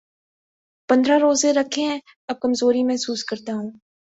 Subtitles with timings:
[0.89, 1.99] پندرہ روزے رکھے ہیں‘
[2.27, 3.71] اب کمزوری محسوس کر تا ہوں۔